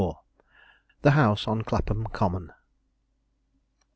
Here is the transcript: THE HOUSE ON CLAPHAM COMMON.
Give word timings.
THE 1.03 1.11
HOUSE 1.11 1.47
ON 1.47 1.61
CLAPHAM 1.61 2.07
COMMON. 2.07 2.51